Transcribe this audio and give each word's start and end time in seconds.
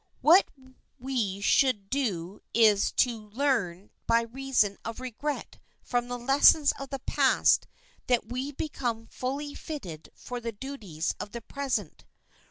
What 0.21 0.49
we 0.97 1.41
should 1.41 1.91
do 1.91 2.41
is 2.55 2.85
so 2.85 2.93
to 3.05 3.19
learn 3.29 3.91
by 4.07 4.21
reason 4.21 4.79
of 4.83 4.99
regret 4.99 5.59
from 5.83 6.07
the 6.07 6.17
lessons 6.17 6.73
of 6.79 6.89
the 6.89 6.97
past 7.05 7.67
that 8.07 8.27
we 8.31 8.51
become 8.51 9.05
fully 9.05 9.53
fitted 9.53 10.09
for 10.15 10.39
the 10.39 10.53
duties 10.53 11.13
of 11.19 11.33
the 11.33 11.41
present. 11.41 12.03